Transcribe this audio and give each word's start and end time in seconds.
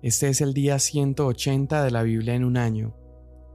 Este 0.00 0.28
es 0.28 0.40
el 0.40 0.54
día 0.54 0.78
180 0.78 1.82
de 1.82 1.90
la 1.90 2.04
Biblia 2.04 2.36
en 2.36 2.44
un 2.44 2.56
año. 2.56 2.94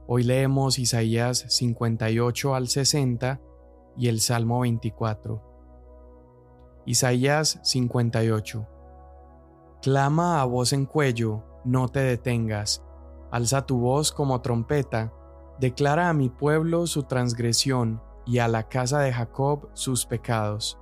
Hoy 0.06 0.24
leemos 0.24 0.78
Isaías 0.78 1.46
58 1.48 2.54
al 2.54 2.68
60 2.68 3.40
y 3.96 4.08
el 4.08 4.20
Salmo 4.20 4.60
24. 4.60 5.42
Isaías 6.84 7.60
58. 7.62 8.68
Clama 9.80 10.42
a 10.42 10.44
voz 10.44 10.74
en 10.74 10.84
cuello, 10.84 11.44
no 11.64 11.88
te 11.88 12.00
detengas. 12.00 12.84
Alza 13.30 13.64
tu 13.64 13.78
voz 13.78 14.12
como 14.12 14.42
trompeta. 14.42 15.14
Declara 15.58 16.10
a 16.10 16.14
mi 16.14 16.28
pueblo 16.28 16.86
su 16.86 17.04
transgresión 17.04 18.02
y 18.26 18.40
a 18.40 18.48
la 18.48 18.68
casa 18.68 19.00
de 19.00 19.14
Jacob 19.14 19.70
sus 19.72 20.04
pecados. 20.04 20.78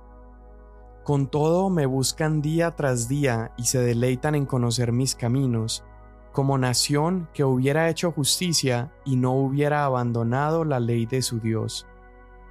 Con 1.03 1.27
todo 1.27 1.69
me 1.69 1.85
buscan 1.85 2.41
día 2.41 2.71
tras 2.71 3.09
día 3.09 3.51
y 3.57 3.65
se 3.65 3.79
deleitan 3.79 4.35
en 4.35 4.45
conocer 4.45 4.93
mis 4.93 5.15
caminos, 5.15 5.83
como 6.31 6.57
nación 6.57 7.27
que 7.33 7.43
hubiera 7.43 7.89
hecho 7.89 8.13
justicia 8.13 8.93
y 9.03 9.17
no 9.17 9.33
hubiera 9.33 9.83
abandonado 9.83 10.63
la 10.63 10.79
ley 10.79 11.05
de 11.05 11.21
su 11.21 11.41
Dios. 11.41 11.85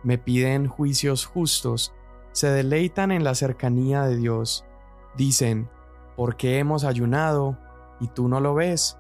Me 0.03 0.19
piden 0.19 0.69
juicios 0.69 1.25
justos, 1.25 1.95
se 2.33 2.51
deleitan 2.51 3.11
en 3.11 3.25
la 3.25 3.35
cercanía 3.35 4.03
de 4.03 4.17
Dios. 4.17 4.67
Dicen, 5.17 5.71
¿por 6.15 6.37
qué 6.37 6.59
hemos 6.59 6.85
ayunado 6.85 7.57
y 8.01 8.09
tú 8.09 8.29
no 8.29 8.39
lo 8.39 8.53
ves? 8.53 8.99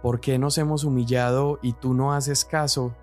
¿Por 0.00 0.18
qué 0.20 0.38
nos 0.38 0.56
hemos 0.56 0.82
humillado 0.82 1.58
y 1.60 1.74
tú 1.74 1.92
no 1.92 2.14
haces 2.14 2.46
caso? 2.46 2.94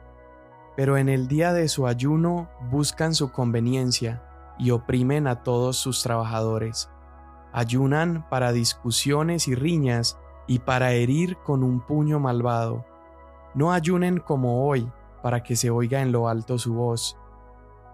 Pero 0.75 0.97
en 0.97 1.09
el 1.09 1.27
día 1.27 1.53
de 1.53 1.67
su 1.67 1.85
ayuno 1.85 2.49
buscan 2.71 3.13
su 3.13 3.31
conveniencia 3.31 4.23
y 4.61 4.69
oprimen 4.69 5.25
a 5.25 5.41
todos 5.41 5.75
sus 5.75 6.03
trabajadores. 6.03 6.89
Ayunan 7.51 8.29
para 8.29 8.51
discusiones 8.51 9.47
y 9.47 9.55
riñas 9.55 10.19
y 10.45 10.59
para 10.59 10.91
herir 10.91 11.37
con 11.37 11.63
un 11.63 11.81
puño 11.81 12.19
malvado. 12.19 12.85
No 13.55 13.73
ayunen 13.73 14.19
como 14.19 14.67
hoy, 14.67 14.89
para 15.23 15.41
que 15.41 15.55
se 15.55 15.71
oiga 15.71 16.01
en 16.01 16.11
lo 16.11 16.27
alto 16.27 16.59
su 16.59 16.75
voz. 16.75 17.17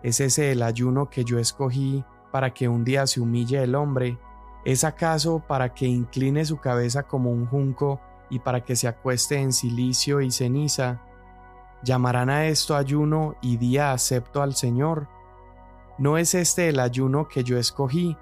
¿Es 0.03 0.19
ese 0.19 0.51
el 0.51 0.61
ayuno 0.61 1.09
que 1.09 1.23
yo 1.23 1.39
escogí 1.39 2.03
para 2.31 2.53
que 2.53 2.67
un 2.67 2.83
día 2.83 3.07
se 3.07 3.21
humille 3.21 3.63
el 3.63 3.73
hombre? 3.73 4.19
¿Es 4.65 4.83
acaso 4.83 5.41
para 5.47 5.73
que 5.73 5.85
incline 5.85 6.43
su 6.43 6.57
cabeza 6.57 7.03
como 7.03 7.31
un 7.31 7.47
junco 7.47 8.02
y 8.29 8.39
para 8.39 8.65
que 8.65 8.75
se 8.75 8.89
acueste 8.89 9.39
en 9.39 9.53
silicio 9.53 10.19
y 10.19 10.31
ceniza? 10.31 11.02
¿Llamarán 11.81 12.29
a 12.29 12.47
esto 12.47 12.75
ayuno 12.75 13.35
y 13.41 13.55
día 13.55 13.93
acepto 13.93 14.41
al 14.41 14.53
Señor? 14.53 15.07
¿No 15.99 16.19
es 16.19 16.35
este 16.35 16.69
el 16.69 16.79
ayuno 16.79 17.27
que 17.27 17.43
yo 17.43 17.57
escogí? 17.57 18.15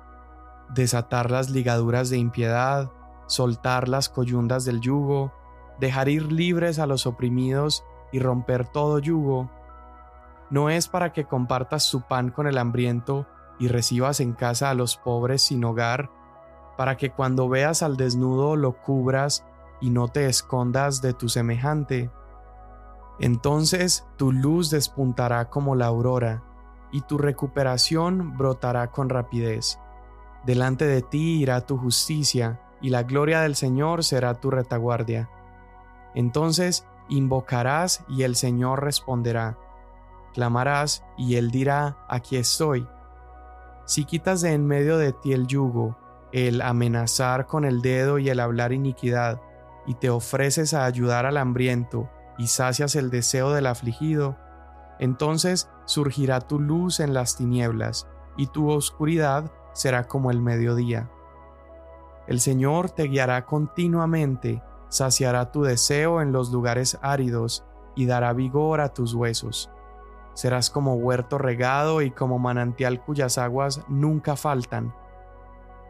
Desatar 0.73 1.29
las 1.29 1.49
ligaduras 1.49 2.09
de 2.09 2.17
impiedad, 2.17 2.89
soltar 3.27 3.89
las 3.89 4.07
coyundas 4.07 4.63
del 4.63 4.79
yugo, 4.79 5.33
dejar 5.81 6.07
ir 6.07 6.31
libres 6.31 6.79
a 6.79 6.85
los 6.85 7.05
oprimidos 7.05 7.83
y 8.13 8.19
romper 8.19 8.65
todo 8.65 8.99
yugo. 8.99 9.51
No 10.49 10.69
es 10.69 10.87
para 10.87 11.11
que 11.11 11.25
compartas 11.25 11.91
tu 11.91 11.99
pan 11.99 12.29
con 12.29 12.47
el 12.47 12.57
hambriento 12.57 13.27
y 13.59 13.67
recibas 13.67 14.21
en 14.21 14.31
casa 14.31 14.69
a 14.69 14.73
los 14.73 14.95
pobres 14.95 15.41
sin 15.41 15.65
hogar, 15.65 16.09
para 16.77 16.95
que 16.95 17.11
cuando 17.11 17.49
veas 17.49 17.83
al 17.83 17.97
desnudo 17.97 18.55
lo 18.55 18.81
cubras 18.81 19.45
y 19.81 19.89
no 19.89 20.07
te 20.07 20.27
escondas 20.27 21.01
de 21.01 21.13
tu 21.13 21.27
semejante. 21.27 22.09
Entonces 23.19 24.07
tu 24.15 24.31
luz 24.31 24.69
despuntará 24.69 25.49
como 25.49 25.75
la 25.75 25.87
aurora 25.87 26.54
y 26.91 27.01
tu 27.01 27.17
recuperación 27.17 28.37
brotará 28.37 28.91
con 28.91 29.09
rapidez. 29.09 29.79
Delante 30.45 30.85
de 30.85 31.01
ti 31.01 31.41
irá 31.41 31.61
tu 31.61 31.77
justicia, 31.77 32.61
y 32.81 32.89
la 32.89 33.03
gloria 33.03 33.41
del 33.41 33.55
Señor 33.55 34.03
será 34.03 34.35
tu 34.35 34.51
retaguardia. 34.51 35.29
Entonces 36.13 36.85
invocarás 37.09 38.03
y 38.07 38.23
el 38.23 38.35
Señor 38.35 38.83
responderá. 38.83 39.57
Clamarás 40.33 41.03
y 41.17 41.35
Él 41.35 41.49
dirá, 41.49 41.97
aquí 42.07 42.37
estoy. 42.37 42.87
Si 43.85 44.05
quitas 44.05 44.41
de 44.41 44.53
en 44.53 44.65
medio 44.65 44.97
de 44.97 45.13
ti 45.13 45.33
el 45.33 45.47
yugo, 45.47 45.97
el 46.31 46.61
amenazar 46.61 47.45
con 47.45 47.65
el 47.65 47.81
dedo 47.81 48.19
y 48.19 48.29
el 48.29 48.39
hablar 48.39 48.73
iniquidad, 48.73 49.41
y 49.87 49.93
te 49.95 50.09
ofreces 50.09 50.73
a 50.73 50.85
ayudar 50.85 51.25
al 51.25 51.37
hambriento, 51.37 52.09
y 52.37 52.47
sacias 52.47 52.95
el 52.95 53.09
deseo 53.09 53.51
del 53.51 53.67
afligido, 53.67 54.35
entonces 54.99 55.69
surgirá 55.85 56.41
tu 56.41 56.59
luz 56.59 56.99
en 56.99 57.13
las 57.13 57.37
tinieblas, 57.37 58.07
y 58.37 58.47
tu 58.47 58.69
oscuridad 58.69 59.51
será 59.73 60.07
como 60.07 60.31
el 60.31 60.41
mediodía. 60.41 61.09
El 62.27 62.39
Señor 62.39 62.89
te 62.89 63.03
guiará 63.03 63.45
continuamente, 63.45 64.61
saciará 64.89 65.51
tu 65.51 65.63
deseo 65.63 66.21
en 66.21 66.31
los 66.31 66.51
lugares 66.51 66.97
áridos, 67.01 67.63
y 67.95 68.05
dará 68.05 68.33
vigor 68.33 68.81
a 68.81 68.89
tus 68.89 69.13
huesos. 69.13 69.69
Serás 70.33 70.69
como 70.69 70.95
huerto 70.95 71.37
regado 71.37 72.01
y 72.01 72.11
como 72.11 72.39
manantial 72.39 73.01
cuyas 73.01 73.37
aguas 73.37 73.81
nunca 73.87 74.35
faltan. 74.35 74.93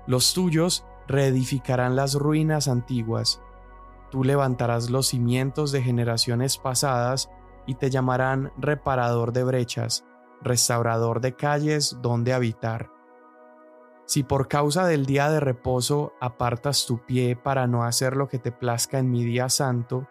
Los 0.05 0.33
tuyos 0.33 0.85
reedificarán 1.07 1.95
las 1.95 2.13
ruinas 2.13 2.67
antiguas. 2.67 3.41
Tú 4.11 4.23
levantarás 4.23 4.91
los 4.91 5.07
cimientos 5.07 5.71
de 5.71 5.81
generaciones 5.81 6.57
pasadas 6.57 7.31
y 7.65 7.75
te 7.75 7.89
llamarán 7.89 8.51
reparador 8.57 9.33
de 9.33 9.43
brechas, 9.43 10.05
restaurador 10.41 11.21
de 11.21 11.35
calles 11.35 11.97
donde 12.01 12.33
habitar. 12.33 12.91
Si 14.05 14.23
por 14.23 14.47
causa 14.47 14.85
del 14.85 15.05
día 15.05 15.29
de 15.29 15.39
reposo 15.39 16.13
apartas 16.21 16.85
tu 16.85 17.03
pie 17.05 17.35
para 17.35 17.65
no 17.65 17.83
hacer 17.83 18.15
lo 18.15 18.27
que 18.27 18.37
te 18.37 18.51
plazca 18.51 18.99
en 18.99 19.09
mi 19.09 19.23
día 19.23 19.49
santo, 19.49 20.07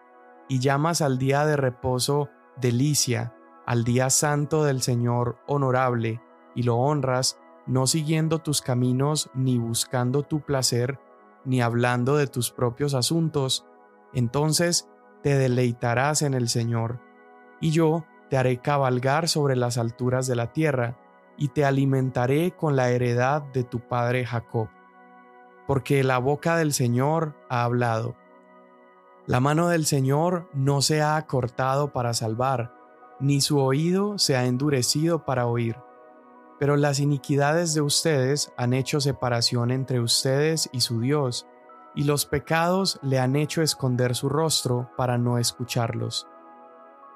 y 0.47 0.59
llamas 0.59 1.01
al 1.01 1.17
día 1.17 1.45
de 1.45 1.55
reposo 1.55 2.29
delicia, 2.57 3.33
al 3.65 3.83
día 3.83 4.09
santo 4.09 4.63
del 4.63 4.81
Señor 4.81 5.37
honorable, 5.47 6.21
y 6.53 6.63
lo 6.63 6.75
honras, 6.75 7.39
no 7.65 7.87
siguiendo 7.87 8.39
tus 8.39 8.61
caminos 8.61 9.29
ni 9.33 9.57
buscando 9.57 10.23
tu 10.23 10.41
placer, 10.41 10.99
ni 11.45 11.61
hablando 11.61 12.17
de 12.17 12.27
tus 12.27 12.51
propios 12.51 12.93
asuntos, 12.93 13.65
entonces 14.13 14.89
te 15.23 15.35
deleitarás 15.35 16.21
en 16.21 16.33
el 16.33 16.49
Señor 16.49 16.99
y 17.59 17.71
yo 17.71 18.05
te 18.29 18.37
haré 18.37 18.57
cabalgar 18.57 19.27
sobre 19.27 19.55
las 19.55 19.77
alturas 19.77 20.27
de 20.27 20.35
la 20.35 20.51
tierra, 20.51 20.97
y 21.37 21.49
te 21.49 21.65
alimentaré 21.65 22.51
con 22.51 22.75
la 22.75 22.91
heredad 22.91 23.41
de 23.41 23.63
tu 23.63 23.79
padre 23.79 24.25
Jacob. 24.25 24.69
Porque 25.67 26.03
la 26.03 26.17
boca 26.17 26.55
del 26.55 26.73
Señor 26.73 27.35
ha 27.49 27.63
hablado. 27.63 28.15
La 29.25 29.39
mano 29.39 29.67
del 29.67 29.85
Señor 29.85 30.49
no 30.53 30.81
se 30.81 31.01
ha 31.01 31.17
acortado 31.17 31.91
para 31.91 32.13
salvar, 32.13 32.73
ni 33.19 33.41
su 33.41 33.59
oído 33.59 34.17
se 34.17 34.37
ha 34.37 34.45
endurecido 34.45 35.25
para 35.25 35.47
oír. 35.47 35.75
Pero 36.59 36.77
las 36.77 36.99
iniquidades 36.99 37.73
de 37.73 37.81
ustedes 37.81 38.53
han 38.55 38.73
hecho 38.73 39.01
separación 39.01 39.71
entre 39.71 39.99
ustedes 39.99 40.69
y 40.71 40.81
su 40.81 41.01
Dios, 41.01 41.47
y 41.95 42.03
los 42.03 42.25
pecados 42.25 42.99
le 43.01 43.19
han 43.19 43.35
hecho 43.35 43.61
esconder 43.61 44.15
su 44.15 44.29
rostro 44.29 44.89
para 44.95 45.17
no 45.17 45.37
escucharlos 45.37 46.27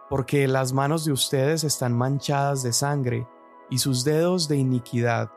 porque 0.10 0.48
las 0.48 0.74
manos 0.74 1.06
de 1.06 1.12
ustedes 1.12 1.64
están 1.64 1.96
manchadas 1.96 2.64
de 2.64 2.74
sangre 2.74 3.28
y 3.70 3.78
sus 3.78 4.04
dedos 4.04 4.48
de 4.48 4.58
iniquidad. 4.58 5.30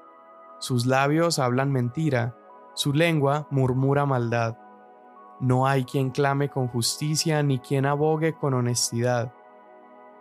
Sus 0.59 0.87
labios 0.87 1.39
hablan 1.39 1.71
mentira, 1.71 2.35
su 2.75 2.95
lengua 2.95 3.47
murmura 3.51 4.07
maldad. 4.07 4.57
No 5.41 5.67
hay 5.67 5.85
quien 5.85 6.11
clame 6.11 6.49
con 6.49 6.69
justicia 6.69 7.43
ni 7.43 7.59
quien 7.59 7.85
abogue 7.85 8.33
con 8.33 8.55
honestidad. 8.55 9.35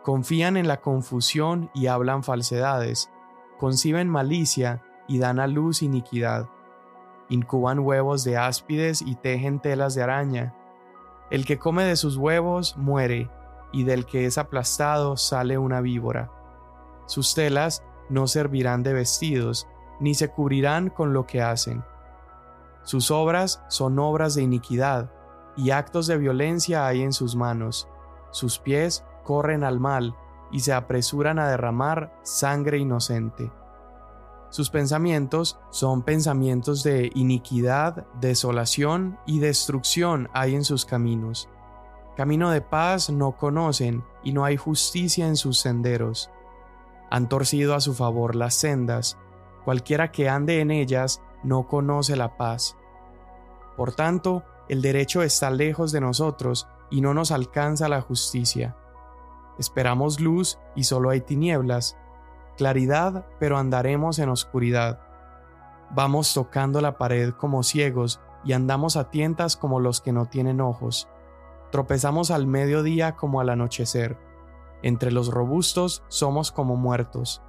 Confían 0.03 0.57
en 0.57 0.67
la 0.67 0.77
confusión 0.81 1.69
y 1.73 1.87
hablan 1.87 2.23
falsedades, 2.23 3.09
conciben 3.57 4.09
malicia 4.09 4.81
y 5.07 5.19
dan 5.19 5.39
a 5.39 5.47
luz 5.47 5.81
iniquidad. 5.81 6.49
Incuban 7.29 7.79
huevos 7.79 8.25
de 8.25 8.35
áspides 8.35 9.01
y 9.01 9.15
tejen 9.15 9.61
telas 9.61 9.95
de 9.95 10.03
araña. 10.03 10.55
El 11.29 11.45
que 11.45 11.59
come 11.59 11.85
de 11.85 11.95
sus 11.95 12.17
huevos 12.17 12.75
muere 12.75 13.29
y 13.71 13.83
del 13.83 14.05
que 14.05 14.25
es 14.25 14.37
aplastado 14.37 15.17
sale 15.17 15.57
una 15.57 15.81
víbora. 15.81 16.31
Sus 17.05 17.33
telas 17.33 17.83
no 18.09 18.27
servirán 18.27 18.83
de 18.83 18.93
vestidos, 18.93 19.67
ni 19.99 20.15
se 20.15 20.29
cubrirán 20.29 20.89
con 20.89 21.13
lo 21.13 21.25
que 21.25 21.41
hacen. 21.41 21.83
Sus 22.83 23.11
obras 23.11 23.63
son 23.67 23.99
obras 23.99 24.35
de 24.35 24.43
iniquidad, 24.43 25.11
y 25.55 25.71
actos 25.71 26.07
de 26.07 26.17
violencia 26.17 26.87
hay 26.87 27.01
en 27.01 27.13
sus 27.13 27.35
manos. 27.35 27.87
Sus 28.31 28.59
pies 28.59 29.05
corren 29.23 29.63
al 29.63 29.79
mal, 29.79 30.15
y 30.51 30.61
se 30.61 30.73
apresuran 30.73 31.39
a 31.39 31.47
derramar 31.47 32.13
sangre 32.23 32.77
inocente. 32.77 33.51
Sus 34.49 34.69
pensamientos 34.69 35.57
son 35.69 36.01
pensamientos 36.01 36.83
de 36.83 37.09
iniquidad, 37.15 38.05
desolación 38.19 39.17
y 39.25 39.39
destrucción 39.39 40.29
hay 40.33 40.55
en 40.55 40.65
sus 40.65 40.85
caminos. 40.85 41.47
Camino 42.15 42.51
de 42.51 42.61
paz 42.61 43.09
no 43.09 43.37
conocen 43.37 44.03
y 44.23 44.33
no 44.33 44.43
hay 44.43 44.57
justicia 44.57 45.27
en 45.27 45.37
sus 45.37 45.59
senderos. 45.59 46.29
Han 47.09 47.29
torcido 47.29 47.73
a 47.73 47.81
su 47.81 47.93
favor 47.93 48.35
las 48.35 48.55
sendas, 48.55 49.17
cualquiera 49.63 50.11
que 50.11 50.29
ande 50.29 50.59
en 50.59 50.71
ellas 50.71 51.21
no 51.43 51.67
conoce 51.67 52.15
la 52.15 52.37
paz. 52.37 52.75
Por 53.77 53.93
tanto, 53.93 54.43
el 54.67 54.81
derecho 54.81 55.21
está 55.21 55.49
lejos 55.49 55.91
de 55.91 56.01
nosotros 56.01 56.67
y 56.89 57.01
no 57.01 57.13
nos 57.13 57.31
alcanza 57.31 57.89
la 57.89 58.01
justicia. 58.01 58.75
Esperamos 59.57 60.19
luz 60.19 60.59
y 60.75 60.83
solo 60.83 61.09
hay 61.09 61.21
tinieblas, 61.21 61.97
claridad 62.57 63.25
pero 63.39 63.57
andaremos 63.57 64.19
en 64.19 64.29
oscuridad. 64.29 65.01
Vamos 65.91 66.33
tocando 66.33 66.81
la 66.81 66.97
pared 66.97 67.31
como 67.31 67.63
ciegos 67.63 68.19
y 68.43 68.53
andamos 68.53 68.97
a 68.97 69.09
tientas 69.09 69.57
como 69.57 69.79
los 69.79 70.01
que 70.01 70.11
no 70.11 70.25
tienen 70.25 70.61
ojos. 70.61 71.07
Tropezamos 71.71 72.31
al 72.31 72.47
mediodía 72.47 73.15
como 73.15 73.39
al 73.39 73.49
anochecer. 73.49 74.17
Entre 74.83 75.11
los 75.11 75.29
robustos 75.29 76.03
somos 76.07 76.51
como 76.51 76.75
muertos. 76.75 77.41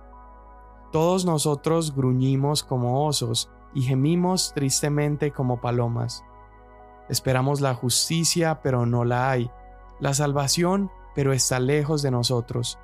Todos 0.93 1.25
nosotros 1.25 1.95
gruñimos 1.95 2.63
como 2.63 3.07
osos 3.07 3.51
y 3.75 3.83
gemimos 3.83 4.53
tristemente 4.55 5.31
como 5.31 5.61
palomas. 5.61 6.25
Esperamos 7.09 7.61
la 7.61 7.75
justicia, 7.75 8.61
pero 8.63 8.87
no 8.87 9.05
la 9.05 9.31
hay, 9.31 9.51
la 9.99 10.15
salvación, 10.15 10.91
pero 11.15 11.33
está 11.33 11.59
lejos 11.59 12.03
de 12.03 12.11
nosotros. 12.11 12.79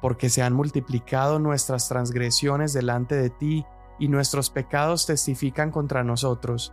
Porque 0.00 0.30
se 0.30 0.42
han 0.42 0.52
multiplicado 0.52 1.38
nuestras 1.38 1.88
transgresiones 1.88 2.72
delante 2.72 3.14
de 3.14 3.30
ti, 3.30 3.66
y 3.98 4.08
nuestros 4.08 4.50
pecados 4.50 5.06
testifican 5.06 5.70
contra 5.70 6.02
nosotros, 6.02 6.72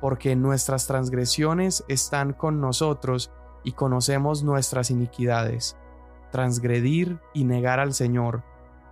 porque 0.00 0.36
nuestras 0.36 0.86
transgresiones 0.86 1.84
están 1.88 2.32
con 2.32 2.60
nosotros 2.60 3.32
y 3.64 3.72
conocemos 3.72 4.42
nuestras 4.42 4.90
iniquidades. 4.90 5.76
Transgredir 6.30 7.20
y 7.34 7.44
negar 7.44 7.80
al 7.80 7.94
Señor, 7.94 8.44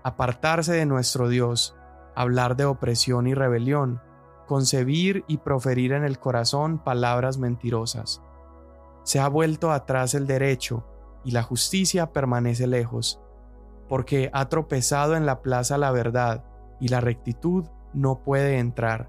apartarse 0.03 0.73
de 0.73 0.87
nuestro 0.87 1.29
Dios, 1.29 1.77
hablar 2.15 2.57
de 2.57 2.65
opresión 2.65 3.27
y 3.27 3.35
rebelión, 3.35 4.01
concebir 4.47 5.25
y 5.27 5.39
proferir 5.39 5.93
en 5.93 6.05
el 6.05 6.19
corazón 6.19 6.79
palabras 6.79 7.39
mentirosas. 7.39 8.23
Se 9.03 9.21
ha 9.21 9.29
vuelto 9.29 9.73
atrás 9.73 10.15
el 10.15 10.27
derecho, 10.27 10.85
y 11.25 11.31
la 11.31 11.43
justicia 11.43 12.13
permanece 12.13 12.67
lejos, 12.67 13.21
porque 13.89 14.31
ha 14.33 14.49
tropezado 14.49 15.17
en 15.17 15.27
la 15.27 15.41
plaza 15.41 15.79
la 15.79 15.91
verdad, 15.91 16.45
y 16.81 16.89
la 16.89 17.01
rectitud 17.01 17.65
no 17.93 18.23
puede 18.23 18.59
entrar. 18.59 19.09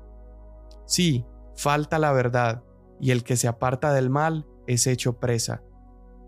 Sí, 0.85 1.25
falta 1.55 1.99
la 1.99 2.11
verdad, 2.11 2.63
y 2.99 3.11
el 3.11 3.23
que 3.23 3.37
se 3.37 3.47
aparta 3.47 3.93
del 3.93 4.09
mal 4.09 4.47
es 4.67 4.87
hecho 4.87 5.19
presa. 5.19 5.63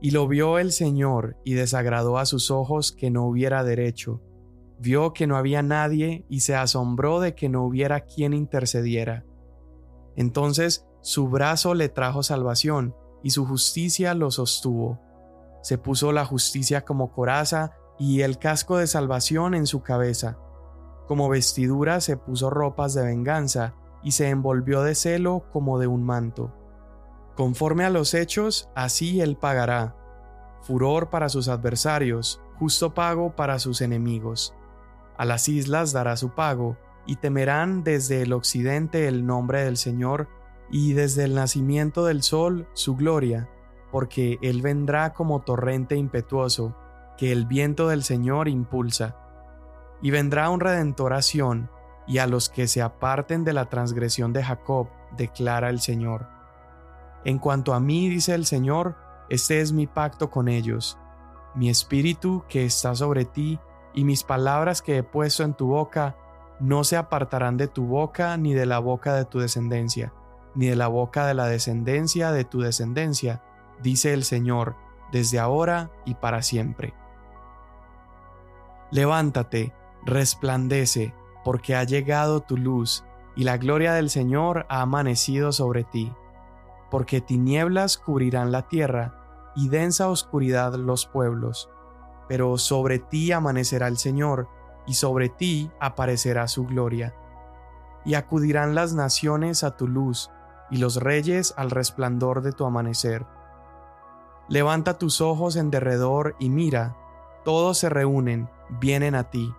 Y 0.02 0.12
lo 0.12 0.28
vio 0.28 0.60
el 0.60 0.72
Señor, 0.72 1.38
y 1.44 1.54
desagradó 1.54 2.18
a 2.18 2.26
sus 2.26 2.52
ojos 2.52 2.92
que 2.92 3.10
no 3.10 3.26
hubiera 3.26 3.64
derecho, 3.64 4.22
vio 4.80 5.14
que 5.14 5.28
no 5.28 5.38
había 5.38 5.62
nadie 5.62 6.26
y 6.30 6.42
se 6.42 6.56
asombró 6.56 7.20
de 7.20 7.36
que 7.36 7.50
no 7.50 7.64
hubiera 7.64 8.02
quien 8.02 8.34
intercediera. 8.34 9.26
Entonces 10.16 10.86
su 11.02 11.30
brazo 11.30 11.74
le 11.74 11.90
trajo 11.90 12.24
salvación 12.24 12.96
y 13.24 13.32
su 13.32 13.46
justicia 13.46 14.14
lo 14.14 14.32
sostuvo. 14.32 15.00
Se 15.62 15.78
puso 15.78 16.12
la 16.12 16.26
justicia 16.26 16.86
como 16.86 17.12
coraza 17.12 17.72
y 18.00 18.22
el 18.22 18.38
casco 18.38 18.78
de 18.78 18.88
salvación 18.88 19.56
en 19.56 19.66
su 19.66 19.82
cabeza. 19.82 20.38
Como 21.08 21.30
vestidura 21.30 22.02
se 22.02 22.18
puso 22.18 22.50
ropas 22.50 22.94
de 22.94 23.04
venganza 23.04 23.74
y 24.04 24.12
se 24.12 24.30
envolvió 24.30 24.84
de 24.84 24.96
celo 24.96 25.46
como 25.52 25.80
de 25.80 25.88
un 25.88 26.04
manto. 26.04 26.54
Conforme 27.36 27.86
a 27.86 27.90
los 27.90 28.14
hechos, 28.14 28.70
así 28.76 29.22
él 29.22 29.38
pagará. 29.38 29.96
Furor 30.62 31.10
para 31.10 31.30
sus 31.30 31.48
adversarios, 31.48 32.42
justo 32.56 32.94
pago 32.94 33.36
para 33.36 33.60
sus 33.60 33.82
enemigos. 33.82 34.56
A 35.18 35.26
las 35.26 35.48
islas 35.48 35.94
dará 35.94 36.18
su 36.18 36.32
pago, 36.32 36.78
y 37.06 37.16
temerán 37.16 37.84
desde 37.84 38.22
el 38.22 38.34
occidente 38.34 39.08
el 39.08 39.26
nombre 39.26 39.64
del 39.64 39.78
Señor, 39.78 40.28
y 40.70 40.94
desde 40.94 41.24
el 41.24 41.36
nacimiento 41.36 42.06
del 42.06 42.22
sol 42.22 42.68
su 42.74 42.96
gloria, 42.96 43.50
porque 43.92 44.38
Él 44.42 44.62
vendrá 44.62 45.14
como 45.14 45.42
torrente 45.42 45.96
impetuoso, 45.96 46.76
que 47.18 47.32
el 47.32 47.46
viento 47.46 47.88
del 47.88 48.04
Señor 48.04 48.48
impulsa. 48.48 49.16
Y 50.02 50.12
vendrá 50.12 50.50
un 50.50 50.60
redentor 50.60 51.14
a 51.14 51.22
y 52.08 52.20
a 52.20 52.28
los 52.28 52.50
que 52.50 52.68
se 52.68 52.82
aparten 52.82 53.44
de 53.44 53.54
la 53.54 53.66
transgresión 53.66 54.34
de 54.34 54.44
Jacob, 54.44 54.88
declara 55.18 55.70
el 55.70 55.82
Señor. 55.82 56.28
En 57.26 57.40
cuanto 57.40 57.74
a 57.74 57.80
mí, 57.80 58.10
dice 58.10 58.34
el 58.34 58.46
Señor, 58.46 58.96
este 59.30 59.60
es 59.60 59.74
mi 59.74 59.88
pacto 59.88 60.30
con 60.30 60.48
ellos. 60.48 60.98
Mi 61.56 61.70
espíritu 61.70 62.44
que 62.48 62.66
está 62.66 62.96
sobre 62.96 63.26
ti 63.26 63.60
y 63.94 64.06
mis 64.06 64.24
palabras 64.24 64.82
que 64.82 64.98
he 64.98 65.04
puesto 65.04 65.44
en 65.44 65.54
tu 65.54 65.68
boca 65.68 66.16
no 66.60 66.84
se 66.84 66.98
apartarán 66.98 67.58
de 67.58 67.68
tu 67.68 67.86
boca 67.86 68.38
ni 68.38 68.54
de 68.54 68.66
la 68.66 68.80
boca 68.80 69.14
de 69.14 69.26
tu 69.26 69.40
descendencia, 69.40 70.14
ni 70.56 70.68
de 70.68 70.76
la 70.76 70.88
boca 70.88 71.26
de 71.26 71.34
la 71.34 71.48
descendencia 71.48 72.32
de 72.32 72.46
tu 72.46 72.62
descendencia, 72.62 73.44
dice 73.82 74.14
el 74.14 74.24
Señor, 74.24 74.76
desde 75.12 75.40
ahora 75.40 75.92
y 76.06 76.16
para 76.16 76.42
siempre. 76.42 76.94
Levántate, 78.92 79.74
resplandece, 80.06 81.14
porque 81.48 81.78
ha 81.78 81.86
llegado 81.86 82.42
tu 82.42 82.58
luz, 82.58 83.06
y 83.34 83.46
la 83.46 83.58
gloria 83.58 83.94
del 83.94 84.10
Señor 84.10 84.66
ha 84.68 84.82
amanecido 84.82 85.54
sobre 85.54 85.86
ti. 85.86 86.12
Porque 86.92 87.22
tinieblas 87.22 87.98
cubrirán 87.98 88.52
la 88.52 88.68
tierra, 88.68 89.54
y 89.56 89.70
densa 89.70 90.10
oscuridad 90.10 90.76
los 90.76 91.06
pueblos 91.06 91.70
pero 92.28 92.58
sobre 92.58 93.00
ti 93.00 93.32
amanecerá 93.32 93.88
el 93.88 93.98
Señor, 93.98 94.48
y 94.86 94.94
sobre 94.94 95.30
ti 95.30 95.72
aparecerá 95.80 96.48
su 96.48 96.66
gloria. 96.66 97.16
Y 98.06 98.16
acudirán 98.16 98.76
las 98.76 98.94
naciones 98.94 99.64
a 99.64 99.76
tu 99.76 99.88
luz, 99.88 100.30
y 100.70 100.78
los 100.78 100.98
reyes 100.98 101.54
al 101.58 101.72
resplandor 101.72 102.42
de 102.42 102.52
tu 102.52 102.66
amanecer. 102.66 103.26
Levanta 104.50 104.98
tus 104.98 105.22
ojos 105.22 105.56
en 105.56 105.72
derredor 105.72 106.36
y 106.40 106.50
mira, 106.50 106.96
todos 107.44 107.78
se 107.78 107.90
reúnen, 107.90 108.50
vienen 108.80 109.16
a 109.16 109.30
ti. 109.30 109.54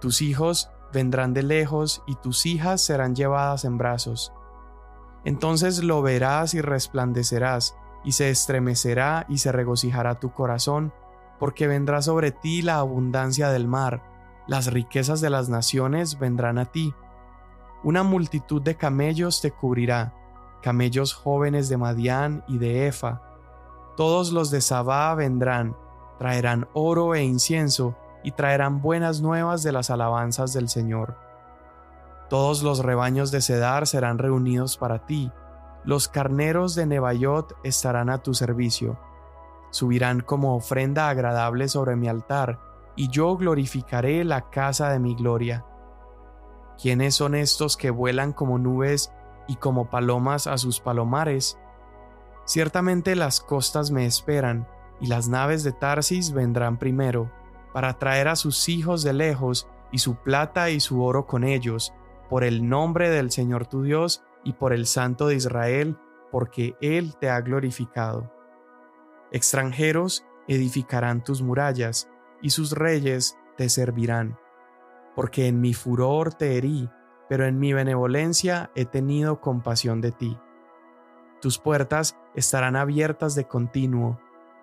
Tus 0.00 0.22
hijos 0.22 0.70
vendrán 0.94 1.34
de 1.34 1.42
lejos 1.42 2.02
y 2.06 2.14
tus 2.14 2.46
hijas 2.46 2.80
serán 2.80 3.14
llevadas 3.14 3.66
en 3.66 3.76
brazos. 3.76 4.32
Entonces 5.24 5.84
lo 5.84 6.00
verás 6.00 6.54
y 6.54 6.62
resplandecerás, 6.62 7.76
y 8.04 8.12
se 8.12 8.30
estremecerá 8.30 9.26
y 9.28 9.38
se 9.38 9.52
regocijará 9.52 10.20
tu 10.20 10.32
corazón, 10.32 10.94
porque 11.38 11.66
vendrá 11.66 12.00
sobre 12.00 12.30
ti 12.30 12.62
la 12.62 12.78
abundancia 12.78 13.50
del 13.50 13.66
mar, 13.66 14.02
las 14.46 14.72
riquezas 14.72 15.20
de 15.20 15.30
las 15.30 15.48
naciones 15.48 16.18
vendrán 16.18 16.58
a 16.58 16.66
ti. 16.66 16.94
Una 17.82 18.02
multitud 18.02 18.60
de 18.60 18.76
camellos 18.76 19.40
te 19.40 19.50
cubrirá, 19.50 20.14
camellos 20.62 21.14
jóvenes 21.14 21.68
de 21.68 21.78
Madián 21.78 22.44
y 22.46 22.58
de 22.58 22.86
Efa. 22.86 23.22
Todos 23.96 24.32
los 24.32 24.50
de 24.50 24.60
Sabá 24.60 25.14
vendrán, 25.14 25.76
traerán 26.18 26.68
oro 26.74 27.14
e 27.14 27.22
incienso, 27.22 27.96
y 28.24 28.32
traerán 28.32 28.82
buenas 28.82 29.20
nuevas 29.20 29.62
de 29.62 29.70
las 29.70 29.90
alabanzas 29.90 30.52
del 30.52 30.68
Señor. 30.68 31.16
Todos 32.28 32.64
los 32.64 32.80
rebaños 32.80 33.30
de 33.30 33.40
Cedar 33.40 33.86
serán 33.86 34.18
reunidos 34.18 34.76
para 34.76 35.06
ti, 35.06 35.30
los 35.84 36.08
carneros 36.08 36.74
de 36.74 36.86
Nebayot 36.86 37.54
estarán 37.62 38.10
a 38.10 38.18
tu 38.18 38.34
servicio 38.34 38.98
subirán 39.74 40.20
como 40.20 40.54
ofrenda 40.54 41.08
agradable 41.08 41.66
sobre 41.66 41.96
mi 41.96 42.06
altar, 42.06 42.60
y 42.94 43.08
yo 43.08 43.36
glorificaré 43.36 44.22
la 44.22 44.48
casa 44.48 44.90
de 44.90 45.00
mi 45.00 45.16
gloria. 45.16 45.64
¿Quiénes 46.80 47.16
son 47.16 47.34
estos 47.34 47.76
que 47.76 47.90
vuelan 47.90 48.32
como 48.32 48.56
nubes 48.58 49.12
y 49.48 49.56
como 49.56 49.90
palomas 49.90 50.46
a 50.46 50.58
sus 50.58 50.78
palomares? 50.78 51.58
Ciertamente 52.44 53.16
las 53.16 53.40
costas 53.40 53.90
me 53.90 54.06
esperan, 54.06 54.68
y 55.00 55.08
las 55.08 55.28
naves 55.28 55.64
de 55.64 55.72
Tarsis 55.72 56.32
vendrán 56.32 56.78
primero, 56.78 57.32
para 57.74 57.98
traer 57.98 58.28
a 58.28 58.36
sus 58.36 58.68
hijos 58.68 59.02
de 59.02 59.12
lejos, 59.12 59.68
y 59.90 59.98
su 59.98 60.14
plata 60.14 60.70
y 60.70 60.78
su 60.78 61.02
oro 61.02 61.26
con 61.26 61.42
ellos, 61.42 61.92
por 62.30 62.44
el 62.44 62.68
nombre 62.68 63.10
del 63.10 63.32
Señor 63.32 63.66
tu 63.66 63.82
Dios 63.82 64.22
y 64.44 64.52
por 64.52 64.72
el 64.72 64.86
Santo 64.86 65.26
de 65.26 65.34
Israel, 65.34 65.98
porque 66.30 66.76
Él 66.80 67.16
te 67.16 67.30
ha 67.30 67.40
glorificado. 67.40 68.32
Extranjeros 69.32 70.24
edificarán 70.46 71.24
tus 71.24 71.42
murallas, 71.42 72.08
y 72.40 72.50
sus 72.50 72.72
reyes 72.72 73.36
te 73.56 73.68
servirán. 73.68 74.38
Porque 75.16 75.48
en 75.48 75.60
mi 75.60 75.74
furor 75.74 76.32
te 76.32 76.56
herí, 76.56 76.88
pero 77.28 77.44
en 77.44 77.58
mi 77.58 77.72
benevolencia 77.72 78.70
he 78.76 78.84
tenido 78.84 79.40
compasión 79.40 80.00
de 80.00 80.12
ti. 80.12 80.38
Tus 81.40 81.58
puertas 81.58 82.16
estarán 82.36 82.76
abiertas 82.76 83.34
de 83.34 83.48
continuo, 83.48 84.20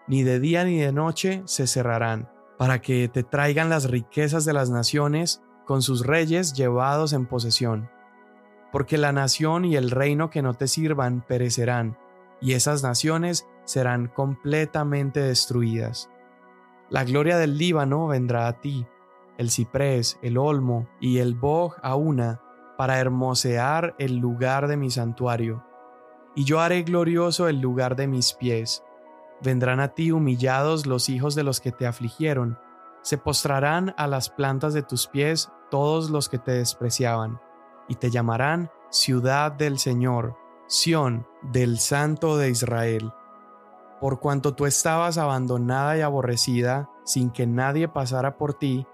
ni 0.07 0.23
de 0.23 0.39
día 0.39 0.63
ni 0.63 0.79
de 0.79 0.93
noche 0.93 1.41
se 1.45 1.67
cerrarán, 1.67 2.29
para 2.57 2.81
que 2.81 3.07
te 3.07 3.23
traigan 3.23 3.69
las 3.69 3.89
riquezas 3.89 4.45
de 4.45 4.53
las 4.53 4.69
naciones, 4.69 5.41
con 5.65 5.81
sus 5.81 6.05
reyes 6.05 6.53
llevados 6.53 7.13
en 7.13 7.25
posesión. 7.25 7.89
Porque 8.71 8.97
la 8.97 9.11
nación 9.11 9.65
y 9.65 9.75
el 9.75 9.91
reino 9.91 10.29
que 10.29 10.41
no 10.41 10.53
te 10.53 10.67
sirvan 10.67 11.25
perecerán, 11.27 11.97
y 12.39 12.53
esas 12.53 12.83
naciones 12.83 13.47
serán 13.65 14.07
completamente 14.07 15.19
destruidas. 15.19 16.09
La 16.89 17.03
gloria 17.03 17.37
del 17.37 17.57
Líbano 17.57 18.07
vendrá 18.07 18.47
a 18.47 18.59
ti, 18.59 18.85
el 19.37 19.49
ciprés, 19.49 20.19
el 20.21 20.37
olmo 20.37 20.87
y 20.99 21.19
el 21.19 21.35
boj 21.35 21.77
a 21.81 21.95
una, 21.95 22.41
para 22.77 22.99
hermosear 22.99 23.95
el 23.99 24.17
lugar 24.17 24.67
de 24.67 24.77
mi 24.77 24.89
santuario. 24.89 25.63
y 26.35 26.45
yo 26.45 26.59
haré 26.61 26.83
glorioso 26.83 27.47
el 27.47 27.59
lugar 27.59 27.95
de 27.95 28.07
mis 28.07 28.33
pies. 28.33 28.83
Vendrán 29.43 29.79
a 29.79 29.89
ti 29.89 30.11
humillados 30.11 30.85
los 30.85 31.09
hijos 31.09 31.35
de 31.35 31.43
los 31.43 31.59
que 31.59 31.71
te 31.71 31.87
afligieron, 31.87 32.59
se 33.01 33.17
postrarán 33.17 33.95
a 33.97 34.07
las 34.07 34.29
plantas 34.29 34.73
de 34.73 34.83
tus 34.83 35.07
pies 35.07 35.51
todos 35.69 36.09
los 36.09 36.29
que 36.29 36.37
te 36.37 36.51
despreciaban, 36.51 37.39
y 37.87 37.95
te 37.95 38.11
llamarán 38.11 38.69
ciudad 38.89 39.51
del 39.51 39.79
Señor, 39.79 40.35
Sión 40.67 41.27
del 41.41 41.79
Santo 41.79 42.37
de 42.37 42.49
Israel. 42.49 43.11
Por 43.99 44.19
cuanto 44.19 44.53
tú 44.53 44.65
estabas 44.65 45.17
abandonada 45.17 45.97
y 45.97 46.01
aborrecida, 46.01 46.89
sin 47.03 47.29
que 47.29 47.47
nadie 47.47 47.87
pasara 47.87 48.37
por 48.37 48.53
ti, 48.53 48.85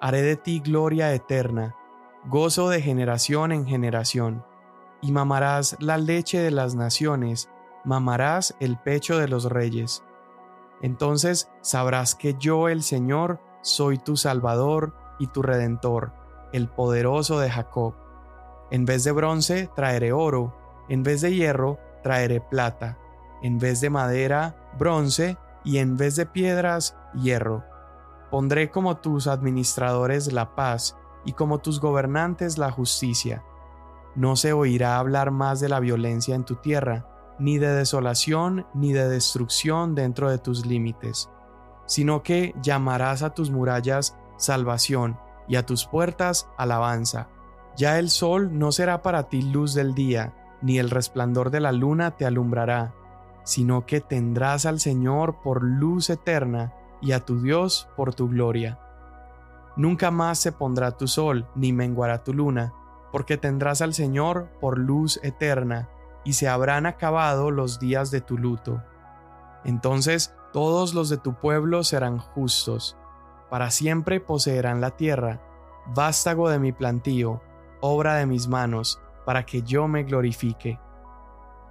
haré 0.00 0.22
de 0.22 0.36
ti 0.36 0.60
gloria 0.60 1.12
eterna, 1.12 1.74
gozo 2.26 2.68
de 2.68 2.80
generación 2.80 3.52
en 3.52 3.66
generación 3.66 4.44
y 5.00 5.12
mamarás 5.12 5.76
la 5.78 5.98
leche 5.98 6.38
de 6.38 6.50
las 6.50 6.74
naciones, 6.74 7.50
mamarás 7.86 8.54
el 8.60 8.76
pecho 8.76 9.18
de 9.18 9.28
los 9.28 9.46
reyes. 9.46 10.04
Entonces 10.82 11.50
sabrás 11.62 12.14
que 12.14 12.34
yo 12.34 12.68
el 12.68 12.82
Señor 12.82 13.40
soy 13.62 13.96
tu 13.96 14.16
Salvador 14.16 14.94
y 15.18 15.28
tu 15.28 15.40
Redentor, 15.42 16.12
el 16.52 16.68
poderoso 16.68 17.40
de 17.40 17.50
Jacob. 17.50 17.94
En 18.70 18.84
vez 18.84 19.04
de 19.04 19.12
bronce 19.12 19.70
traeré 19.74 20.12
oro, 20.12 20.54
en 20.90 21.02
vez 21.02 21.22
de 21.22 21.34
hierro 21.34 21.78
traeré 22.02 22.40
plata, 22.40 22.98
en 23.42 23.58
vez 23.58 23.80
de 23.80 23.88
madera 23.88 24.74
bronce 24.78 25.38
y 25.64 25.78
en 25.78 25.96
vez 25.96 26.16
de 26.16 26.26
piedras 26.26 26.96
hierro. 27.14 27.64
Pondré 28.30 28.70
como 28.70 28.98
tus 28.98 29.26
administradores 29.26 30.30
la 30.32 30.54
paz 30.54 30.96
y 31.24 31.32
como 31.32 31.58
tus 31.58 31.80
gobernantes 31.80 32.58
la 32.58 32.70
justicia 32.70 33.42
no 34.16 34.34
se 34.34 34.54
oirá 34.54 34.98
hablar 34.98 35.30
más 35.30 35.60
de 35.60 35.68
la 35.68 35.78
violencia 35.78 36.34
en 36.34 36.44
tu 36.44 36.56
tierra, 36.56 37.06
ni 37.38 37.58
de 37.58 37.68
desolación 37.68 38.66
ni 38.74 38.92
de 38.92 39.08
destrucción 39.08 39.94
dentro 39.94 40.30
de 40.30 40.38
tus 40.38 40.66
límites, 40.66 41.30
sino 41.86 42.22
que 42.22 42.54
llamarás 42.62 43.22
a 43.22 43.30
tus 43.30 43.50
murallas 43.50 44.16
salvación 44.36 45.18
y 45.48 45.56
a 45.56 45.64
tus 45.64 45.86
puertas 45.86 46.48
alabanza. 46.56 47.28
Ya 47.76 47.98
el 47.98 48.10
sol 48.10 48.58
no 48.58 48.72
será 48.72 49.02
para 49.02 49.24
ti 49.24 49.42
luz 49.42 49.74
del 49.74 49.94
día, 49.94 50.34
ni 50.62 50.78
el 50.78 50.90
resplandor 50.90 51.50
de 51.50 51.60
la 51.60 51.72
luna 51.72 52.12
te 52.16 52.24
alumbrará, 52.24 52.94
sino 53.44 53.86
que 53.86 54.00
tendrás 54.00 54.66
al 54.66 54.80
Señor 54.80 55.42
por 55.42 55.62
luz 55.62 56.10
eterna 56.10 56.72
y 57.00 57.12
a 57.12 57.20
tu 57.20 57.40
Dios 57.40 57.88
por 57.96 58.14
tu 58.14 58.28
gloria. 58.28 58.80
Nunca 59.76 60.10
más 60.10 60.38
se 60.38 60.52
pondrá 60.52 60.92
tu 60.92 61.06
sol, 61.06 61.46
ni 61.54 61.72
menguará 61.72 62.24
tu 62.24 62.32
luna, 62.32 62.72
porque 63.12 63.36
tendrás 63.36 63.82
al 63.82 63.92
Señor 63.92 64.48
por 64.60 64.78
luz 64.78 65.20
eterna, 65.22 65.88
y 66.26 66.32
se 66.32 66.48
habrán 66.48 66.86
acabado 66.86 67.52
los 67.52 67.78
días 67.78 68.10
de 68.10 68.20
tu 68.20 68.36
luto. 68.36 68.82
Entonces 69.64 70.34
todos 70.52 70.92
los 70.92 71.08
de 71.08 71.18
tu 71.18 71.34
pueblo 71.34 71.84
serán 71.84 72.18
justos, 72.18 72.96
para 73.48 73.70
siempre 73.70 74.18
poseerán 74.18 74.80
la 74.80 74.90
tierra, 74.90 75.40
vástago 75.94 76.48
de 76.48 76.58
mi 76.58 76.72
plantío, 76.72 77.40
obra 77.80 78.16
de 78.16 78.26
mis 78.26 78.48
manos, 78.48 79.00
para 79.24 79.46
que 79.46 79.62
yo 79.62 79.86
me 79.86 80.02
glorifique. 80.02 80.80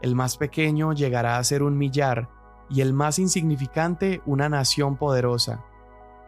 El 0.02 0.16
más 0.16 0.38
pequeño 0.38 0.94
llegará 0.94 1.38
a 1.38 1.44
ser 1.44 1.62
un 1.62 1.78
millar, 1.78 2.30
y 2.70 2.80
el 2.80 2.94
más 2.94 3.20
insignificante 3.20 4.22
una 4.26 4.48
nación 4.48 4.96
poderosa. 4.96 5.66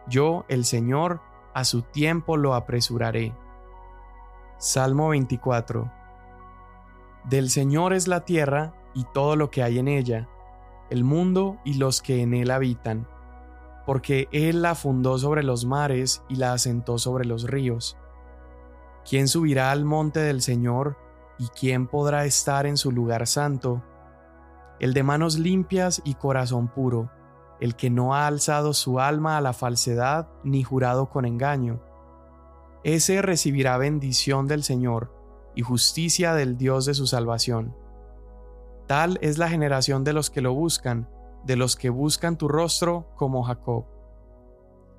Yo, 0.06 0.44
el 0.48 0.66
Señor, 0.66 1.22
a 1.54 1.64
su 1.64 1.80
tiempo 1.80 2.36
lo 2.36 2.54
apresuraré. 2.54 3.34
Salmo 4.58 5.08
24 5.08 5.97
Del 7.28 7.50
Señor 7.50 7.92
es 7.92 8.08
la 8.08 8.24
tierra 8.24 8.74
y 8.94 9.04
todo 9.12 9.36
lo 9.36 9.50
que 9.50 9.62
hay 9.62 9.78
en 9.78 9.88
ella, 9.88 10.28
el 10.90 11.04
mundo 11.04 11.58
y 11.64 11.74
los 11.74 12.00
que 12.00 12.22
en 12.22 12.32
él 12.32 12.50
habitan, 12.50 13.06
porque 13.84 14.28
Él 14.32 14.62
la 14.62 14.74
fundó 14.74 15.18
sobre 15.18 15.42
los 15.42 15.64
mares 15.64 16.22
y 16.28 16.36
la 16.36 16.52
asentó 16.52 16.98
sobre 16.98 17.24
los 17.24 17.44
ríos. 17.44 17.96
¿Quién 19.08 19.28
subirá 19.28 19.70
al 19.70 19.84
monte 19.84 20.20
del 20.20 20.42
Señor 20.42 20.96
y 21.38 21.48
quién 21.48 21.86
podrá 21.86 22.24
estar 22.24 22.66
en 22.66 22.76
su 22.76 22.92
lugar 22.92 23.26
santo? 23.26 23.82
El 24.80 24.94
de 24.94 25.02
manos 25.02 25.38
limpias 25.38 26.00
y 26.04 26.14
corazón 26.14 26.68
puro, 26.68 27.10
el 27.60 27.76
que 27.76 27.90
no 27.90 28.14
ha 28.14 28.26
alzado 28.26 28.72
su 28.72 29.00
alma 29.00 29.36
a 29.36 29.40
la 29.40 29.52
falsedad 29.52 30.28
ni 30.44 30.62
jurado 30.62 31.08
con 31.08 31.24
engaño 31.24 31.80
ese 32.84 33.20
recibirá 33.22 33.76
bendición 33.76 34.46
del 34.46 34.62
Señor 34.62 35.12
y 35.58 35.62
justicia 35.62 36.34
del 36.34 36.56
Dios 36.56 36.86
de 36.86 36.94
su 36.94 37.08
salvación. 37.08 37.74
Tal 38.86 39.18
es 39.22 39.38
la 39.38 39.48
generación 39.48 40.04
de 40.04 40.12
los 40.12 40.30
que 40.30 40.40
lo 40.40 40.54
buscan, 40.54 41.10
de 41.44 41.56
los 41.56 41.74
que 41.74 41.90
buscan 41.90 42.38
tu 42.38 42.46
rostro 42.46 43.08
como 43.16 43.42
Jacob. 43.42 43.86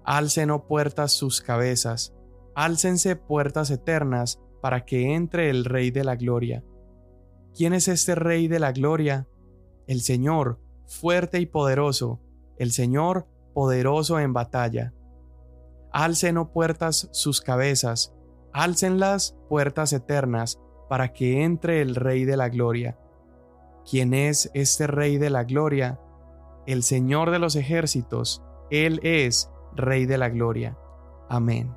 Alcen, 0.04 0.52
oh 0.52 0.68
puertas, 0.68 1.14
sus 1.14 1.40
cabezas, 1.40 2.14
álcense 2.56 3.16
puertas 3.16 3.72
eternas, 3.72 4.42
para 4.60 4.84
que 4.84 5.16
entre 5.16 5.50
el 5.50 5.64
Rey 5.64 5.92
de 5.92 6.04
la 6.04 6.18
Gloria. 6.18 6.62
¿Quién 7.56 7.72
es 7.72 7.88
este 7.88 8.16
Rey 8.16 8.50
de 8.50 8.60
la 8.60 8.74
Gloria? 8.74 9.30
El 9.88 10.02
Señor, 10.02 10.60
fuerte 10.88 11.40
y 11.40 11.46
poderoso, 11.46 12.20
el 12.58 12.74
Señor, 12.74 13.30
poderoso 13.54 14.20
en 14.20 14.34
batalla. 14.34 14.94
Alcen, 15.94 16.38
oh 16.38 16.52
puertas, 16.52 17.08
sus 17.14 17.40
cabezas, 17.40 18.14
álcenlas 18.54 19.38
puertas 19.48 19.94
eternas, 19.94 20.60
para 20.90 21.14
que 21.14 21.44
entre 21.44 21.82
el 21.82 21.96
Rey 21.96 22.26
de 22.26 22.36
la 22.36 22.50
Gloria. 22.50 22.98
¿Quién 23.90 24.14
es 24.14 24.50
este 24.54 24.88
Rey 24.88 25.18
de 25.18 25.30
la 25.30 25.44
Gloria? 25.44 26.00
El 26.66 26.84
Señor 26.84 27.32
de 27.32 27.40
los 27.40 27.56
ejércitos, 27.56 28.44
Él 28.70 29.00
es 29.04 29.52
Rey 29.76 30.06
de 30.06 30.18
la 30.18 30.30
Gloria. 30.30 30.78
Amén. 31.30 31.76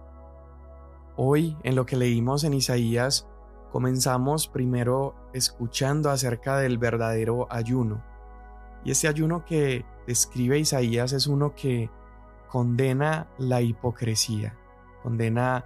Hoy, 1.16 1.56
en 1.62 1.76
lo 1.76 1.84
que 1.84 1.96
leímos 1.96 2.44
en 2.44 2.54
Isaías, 2.54 3.28
comenzamos 3.70 4.48
primero 4.48 5.14
escuchando 5.32 6.10
acerca 6.10 6.58
del 6.58 6.78
verdadero 6.78 7.46
ayuno. 7.50 8.02
Y 8.84 8.90
este 8.90 9.08
ayuno 9.08 9.44
que 9.44 9.84
describe 10.06 10.58
Isaías 10.58 11.12
es 11.12 11.26
uno 11.26 11.54
que 11.54 11.90
condena 12.48 13.28
la 13.38 13.60
hipocresía, 13.60 14.58
condena 15.02 15.64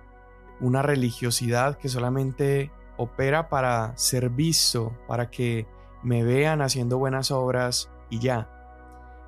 una 0.61 0.83
religiosidad 0.83 1.77
que 1.77 1.89
solamente 1.89 2.71
opera 2.97 3.49
para 3.49 3.97
ser 3.97 4.31
visto, 4.31 4.97
para 5.07 5.31
que 5.31 5.67
me 6.03 6.25
vean 6.25 6.63
haciendo 6.63 6.99
buenas 6.99 7.31
obras 7.31 7.91
y 8.11 8.21
ya. 8.21 8.51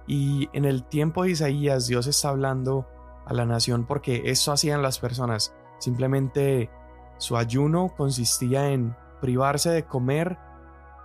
Y 0.06 0.48
en 0.52 0.64
el 0.64 0.84
tiempo 0.84 1.24
de 1.24 1.30
Isaías 1.30 1.86
Dios 1.86 2.06
está 2.06 2.30
hablando 2.30 2.86
a 3.26 3.34
la 3.34 3.44
nación 3.44 3.84
porque 3.84 4.22
eso 4.26 4.52
hacían 4.52 4.80
las 4.82 4.98
personas. 4.98 5.54
Simplemente 5.78 6.70
su 7.18 7.36
ayuno 7.36 7.92
consistía 7.96 8.70
en 8.70 8.96
privarse 9.20 9.70
de 9.70 9.84
comer, 9.84 10.38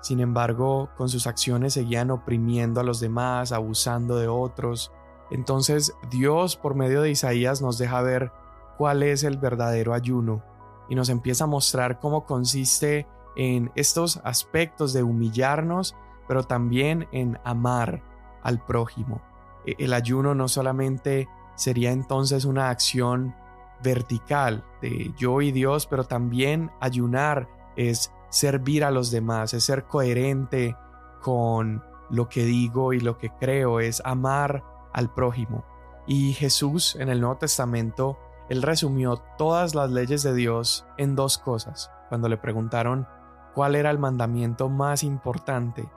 sin 0.01 0.20
embargo 0.20 0.89
con 0.96 1.10
sus 1.10 1.27
acciones 1.27 1.74
seguían 1.74 2.12
oprimiendo 2.12 2.80
a 2.80 2.84
los 2.84 3.00
demás, 3.00 3.51
abusando 3.51 4.15
de 4.15 4.27
otros, 4.27 4.92
entonces 5.32 5.96
Dios 6.12 6.56
por 6.56 6.75
medio 6.75 7.01
de 7.01 7.10
Isaías 7.10 7.62
nos 7.62 7.77
deja 7.77 8.01
ver 8.01 8.32
cuál 8.77 9.03
es 9.03 9.24
el 9.24 9.38
verdadero 9.38 9.94
ayuno 9.94 10.44
y 10.89 10.96
nos 10.96 11.10
empieza 11.10 11.46
a 11.46 11.48
mostrar 11.48 12.00
cómo 12.00 12.25
consiste 12.25 13.08
en 13.36 13.72
estos 13.75 14.22
aspectos 14.24 14.94
de 14.94 15.03
humillarnos, 15.03 15.96
pero 16.27 16.44
también 16.44 17.08
en 17.12 17.39
amar 17.44 18.03
al 18.44 18.63
prójimo. 18.63 19.22
E, 19.65 19.75
el 19.80 19.94
ayuno 19.94 20.36
no 20.36 20.48
solamente 20.48 21.27
sería 21.56 21.92
entonces 21.92 22.46
una 22.46 22.70
acción 22.70 23.36
vertical 23.84 24.63
de 24.82 25.13
yo 25.18 25.42
y 25.42 25.51
Dios, 25.51 25.88
pero 25.88 26.03
también 26.03 26.72
ayunar 26.80 27.50
es 27.75 28.12
servir 28.30 28.84
a 28.84 28.92
los 28.92 29.12
demás, 29.12 29.53
es 29.53 29.63
ser 29.63 29.86
coherente 29.86 30.75
con 31.22 31.84
lo 32.10 32.30
que 32.30 32.46
digo 32.46 32.94
y 32.94 33.00
lo 33.00 33.18
que 33.18 33.30
creo, 33.30 33.80
es 33.80 34.01
amar 34.06 34.63
al 34.94 35.13
prójimo. 35.13 35.65
Y 36.06 36.34
Jesús 36.34 36.96
en 37.00 37.10
el 37.10 37.22
Nuevo 37.22 37.38
Testamento, 37.38 38.18
él 38.50 38.62
resumió 38.62 39.18
todas 39.38 39.76
las 39.76 39.90
leyes 39.90 40.24
de 40.24 40.34
Dios 40.34 40.86
en 40.98 41.16
dos 41.16 41.38
cosas. 41.38 41.92
Cuando 42.10 42.30
le 42.30 42.38
preguntaron 42.38 43.08
cuál 43.56 43.76
era 43.76 43.90
el 43.90 44.00
mandamiento 44.00 44.70
más 44.70 45.04
importante, 45.04 45.90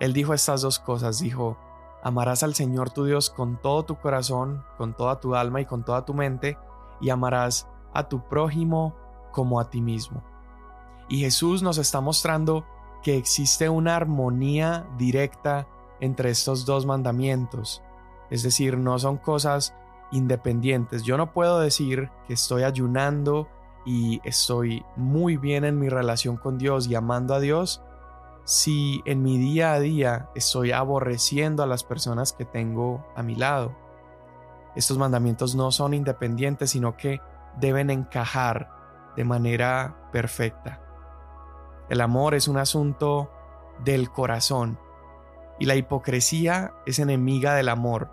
él 0.00 0.12
dijo 0.12 0.34
estas 0.34 0.62
dos 0.62 0.78
cosas. 0.78 1.18
Dijo, 1.20 1.56
amarás 2.02 2.42
al 2.42 2.54
Señor 2.54 2.90
tu 2.90 3.04
Dios 3.04 3.30
con 3.30 3.60
todo 3.60 3.84
tu 3.84 3.96
corazón, 3.96 4.64
con 4.76 4.94
toda 4.94 5.20
tu 5.20 5.34
alma 5.34 5.60
y 5.60 5.66
con 5.66 5.84
toda 5.84 6.04
tu 6.04 6.14
mente, 6.14 6.58
y 7.00 7.10
amarás 7.10 7.68
a 7.92 8.08
tu 8.08 8.26
prójimo 8.28 8.94
como 9.32 9.60
a 9.60 9.70
ti 9.70 9.80
mismo. 9.80 10.22
Y 11.08 11.20
Jesús 11.20 11.62
nos 11.62 11.78
está 11.78 12.00
mostrando 12.00 12.64
que 13.02 13.16
existe 13.16 13.68
una 13.68 13.96
armonía 13.96 14.86
directa 14.98 15.68
entre 16.00 16.30
estos 16.30 16.66
dos 16.66 16.84
mandamientos. 16.84 17.82
Es 18.28 18.42
decir, 18.42 18.76
no 18.76 18.98
son 18.98 19.18
cosas 19.18 19.74
independientes. 20.12 21.02
Yo 21.02 21.16
no 21.16 21.32
puedo 21.32 21.60
decir 21.60 22.10
que 22.26 22.34
estoy 22.34 22.62
ayunando 22.62 23.48
y 23.84 24.20
estoy 24.24 24.84
muy 24.96 25.36
bien 25.36 25.64
en 25.64 25.78
mi 25.78 25.88
relación 25.88 26.36
con 26.36 26.58
Dios 26.58 26.88
y 26.88 26.94
amando 26.94 27.34
a 27.34 27.40
Dios 27.40 27.82
si 28.44 29.02
en 29.04 29.22
mi 29.22 29.38
día 29.38 29.72
a 29.72 29.80
día 29.80 30.28
estoy 30.34 30.70
aborreciendo 30.70 31.62
a 31.62 31.66
las 31.66 31.82
personas 31.82 32.32
que 32.32 32.44
tengo 32.44 33.04
a 33.16 33.22
mi 33.22 33.34
lado. 33.34 33.74
Estos 34.76 34.98
mandamientos 34.98 35.54
no 35.56 35.72
son 35.72 35.94
independientes, 35.94 36.70
sino 36.70 36.96
que 36.96 37.20
deben 37.58 37.90
encajar 37.90 38.70
de 39.16 39.24
manera 39.24 40.08
perfecta. 40.12 40.80
El 41.88 42.00
amor 42.00 42.34
es 42.34 42.46
un 42.46 42.58
asunto 42.58 43.30
del 43.84 44.10
corazón 44.10 44.78
y 45.58 45.66
la 45.66 45.74
hipocresía 45.74 46.74
es 46.86 46.98
enemiga 46.98 47.54
del 47.54 47.68
amor. 47.68 48.10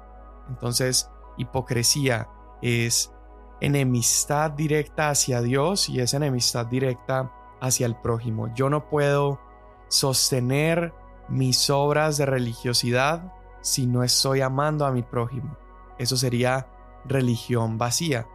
Entonces, 0.50 1.12
hipocresía 1.38 2.30
es 2.62 3.14
enemistad 3.62 4.52
directa 4.52 5.10
hacia 5.10 5.42
Dios 5.42 5.90
y 5.90 6.00
es 6.00 6.14
enemistad 6.14 6.66
directa 6.66 7.32
hacia 7.62 7.86
el 7.86 7.96
prójimo. 7.96 8.54
Yo 8.54 8.70
no 8.70 8.90
puedo 8.90 9.40
sostener 9.88 10.94
mis 11.30 11.70
obras 11.70 12.18
de 12.18 12.26
religiosidad 12.26 13.32
si 13.62 13.88
no 13.88 14.04
estoy 14.04 14.42
amando 14.42 14.86
a 14.86 14.92
mi 14.92 15.04
prójimo. 15.04 15.58
Eso 15.98 16.18
sería 16.18 16.68
religión 17.06 17.78
vacía. 17.78 18.28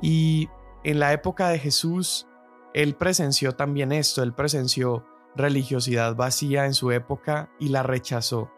Y 0.00 0.48
en 0.84 0.98
la 0.98 1.12
época 1.12 1.48
de 1.50 1.58
Jesús, 1.58 2.26
él 2.72 2.94
presenció 2.94 3.52
también 3.52 3.92
esto, 3.92 4.22
él 4.22 4.32
presenció 4.32 5.04
religiosidad 5.36 6.16
vacía 6.16 6.66
en 6.66 6.74
su 6.74 6.90
época 6.90 7.50
y 7.58 7.68
la 7.68 7.82
rechazó. 7.82 8.50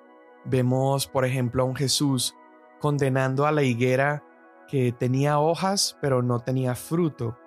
Vemos, 0.45 1.07
por 1.07 1.25
ejemplo, 1.25 1.63
a 1.63 1.67
un 1.67 1.77
Jesús 1.77 2.37
condenando 2.83 3.47
a 3.47 3.53
la 3.53 3.63
higuera 3.63 4.25
que 4.69 4.93
tenía 4.93 5.39
hojas 5.39 5.97
pero 6.01 6.21
no 6.23 6.41
tenía 6.41 6.75
fruto. 6.75 7.39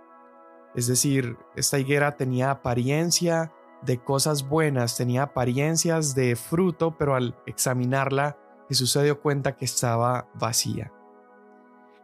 Es 0.74 0.88
decir, 0.88 1.38
esta 1.56 1.78
higuera 1.78 2.16
tenía 2.16 2.50
apariencia 2.52 3.52
de 3.82 4.00
cosas 4.00 4.48
buenas, 4.48 4.98
tenía 4.98 5.24
apariencias 5.24 6.16
de 6.16 6.36
fruto, 6.36 6.98
pero 6.98 7.16
al 7.16 7.36
examinarla, 7.46 8.38
Jesús 8.70 8.92
se 8.92 9.04
dio 9.04 9.22
cuenta 9.22 9.56
que 9.56 9.66
estaba 9.66 10.28
vacía. 10.34 10.92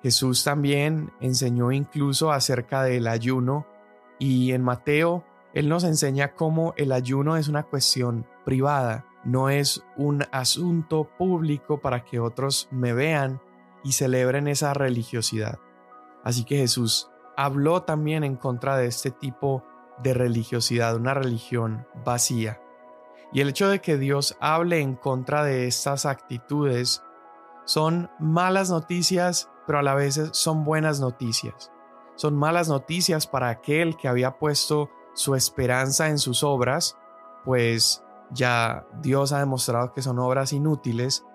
Jesús 0.04 0.44
también 0.44 1.12
enseñó 1.22 1.72
incluso 1.72 2.32
acerca 2.32 2.84
del 2.84 3.08
ayuno 3.08 3.66
y 4.20 4.52
en 4.52 4.62
Mateo 4.64 5.24
él 5.54 5.70
nos 5.70 5.84
enseña 5.84 6.34
cómo 6.36 6.74
el 6.78 6.92
ayuno 6.92 7.38
es 7.38 7.48
una 7.48 7.64
cuestión 7.64 8.26
privada, 8.46 9.06
no 9.24 9.50
es 9.50 9.84
un 9.98 10.26
asunto 10.32 11.10
público 11.18 11.80
para 11.80 12.04
que 12.04 12.20
otros 12.20 12.68
me 12.72 12.94
vean 12.94 13.42
y 13.84 13.94
celebren 13.94 14.48
esa 14.48 14.74
religiosidad. 14.74 15.60
Así 16.24 16.44
que 16.44 16.58
Jesús 16.58 17.10
habló 17.36 17.84
también 17.84 18.24
en 18.24 18.36
contra 18.36 18.78
de 18.78 18.88
este 18.88 19.12
tipo 19.12 19.64
de 20.04 20.14
religiosidad, 20.14 20.96
una 20.96 21.14
religión 21.14 21.88
vacía. 22.04 22.62
Y 23.34 23.42
el 23.42 23.50
hecho 23.50 23.70
de 23.70 23.80
que 23.80 23.98
Dios 23.98 24.38
hable 24.40 24.80
en 24.80 24.96
contra 24.96 25.44
de 25.44 25.68
estas 25.68 26.06
actitudes 26.06 27.04
son 27.66 28.10
malas 28.20 28.70
noticias, 28.70 29.50
pero 29.66 29.80
a 29.80 29.84
la 29.84 29.96
vez 29.96 30.20
son 30.34 30.66
buenas 30.66 31.00
noticias. 31.00 31.72
Son 32.16 32.36
malas 32.36 32.68
noticias 32.68 33.28
para 33.28 33.50
aquel 33.50 33.96
que 33.96 34.08
había 34.08 34.38
puesto 34.38 34.90
su 35.14 35.36
esperanza 35.36 36.10
en 36.10 36.18
sus 36.18 36.44
obras, 36.44 36.98
pues 37.46 38.04
ya 38.32 38.88
Dios 39.02 39.34
ha 39.34 39.40
demostrado 39.40 39.94
que 39.94 40.02
son 40.02 40.20
obras 40.20 40.54
inútiles, 40.54 41.26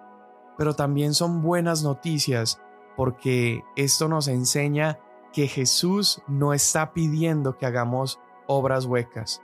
pero 0.56 0.74
también 0.74 1.14
son 1.14 1.42
buenas 1.42 1.82
noticias 1.82 2.60
porque 2.96 3.62
esto 3.76 4.08
nos 4.08 4.28
enseña 4.28 4.98
que 5.32 5.48
Jesús 5.48 6.22
no 6.26 6.54
está 6.54 6.94
pidiendo 6.94 7.58
que 7.58 7.66
hagamos 7.66 8.18
obras 8.46 8.86
huecas. 8.86 9.42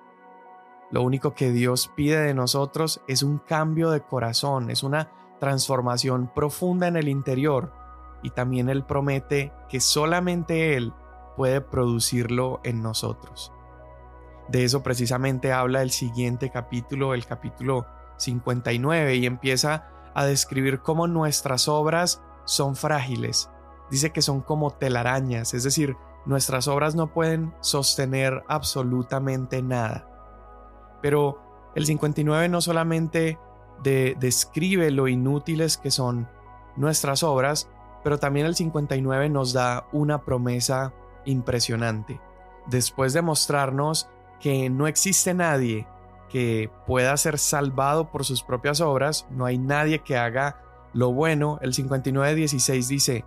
Lo 0.90 1.02
único 1.02 1.35
que 1.35 1.50
Dios 1.50 1.90
pide 1.94 2.21
de 2.21 2.35
nosotros 2.35 3.02
es 3.09 3.23
un 3.23 3.38
cambio 3.38 3.90
de 3.90 4.00
corazón, 4.00 4.71
es 4.71 4.82
una 4.82 5.11
transformación 5.38 6.30
profunda 6.35 6.87
en 6.87 6.97
el 6.97 7.09
interior 7.09 7.73
y 8.23 8.30
también 8.30 8.69
Él 8.69 8.84
promete 8.84 9.52
que 9.69 9.80
solamente 9.80 10.76
Él 10.76 10.93
puede 11.36 11.60
producirlo 11.60 12.60
en 12.62 12.82
nosotros. 12.82 13.52
De 14.49 14.65
eso 14.65 14.83
precisamente 14.83 15.52
habla 15.52 15.83
el 15.83 15.91
siguiente 15.91 16.50
capítulo, 16.50 17.15
el 17.15 17.26
capítulo 17.26 17.87
59, 18.19 19.17
y 19.17 19.26
empieza 19.26 19.89
a 20.15 20.25
describir 20.25 20.81
cómo 20.81 21.07
nuestras 21.07 21.69
obras 21.69 22.23
son 22.45 22.76
frágiles. 22.76 23.50
Dice 23.91 24.11
que 24.11 24.23
son 24.23 24.41
como 24.41 24.71
telarañas, 24.71 25.55
es 25.55 25.65
decir, 25.65 25.97
nuestras 26.25 26.69
obras 26.69 26.95
no 26.95 27.13
pueden 27.13 27.55
sostener 27.61 28.43
absolutamente 28.49 29.63
nada. 29.63 30.09
Pero 31.00 31.41
el 31.75 31.87
59 31.87 32.49
no 32.49 32.61
solamente 32.61 33.39
describe 33.83 34.91
lo 34.91 35.09
inútiles 35.09 35.76
que 35.76 35.91
son 35.91 36.28
nuestras 36.76 37.23
obras, 37.23 37.69
pero 38.05 38.19
también 38.19 38.47
el 38.47 38.55
59 38.55 39.28
nos 39.28 39.52
da 39.52 39.87
una 39.93 40.23
promesa 40.25 40.93
impresionante. 41.25 42.21
Después 42.67 43.13
de 43.13 43.23
mostrarnos 43.23 44.09
que 44.43 44.69
no 44.69 44.89
existe 44.89 45.33
nadie 45.35 45.87
que 46.28 46.69
pueda 46.87 47.17
ser 47.17 47.39
salvado 47.39 48.11
por 48.11 48.25
sus 48.25 48.43
propias 48.43 48.81
obras, 48.81 49.26
no 49.31 49.45
hay 49.47 49.57
nadie 49.57 50.00
que 50.00 50.17
haga 50.17 50.61
lo 50.93 51.13
bueno, 51.13 51.59
el 51.63 51.73
59.16 51.73 52.87
dice, 52.89 53.25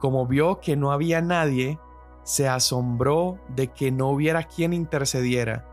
como 0.00 0.26
vio 0.26 0.60
que 0.60 0.76
no 0.76 0.90
había 0.90 1.20
nadie, 1.20 1.78
se 2.24 2.48
asombró 2.48 3.38
de 3.48 3.68
que 3.68 3.92
no 3.92 4.08
hubiera 4.08 4.42
quien 4.42 4.72
intercediera. 4.72 5.68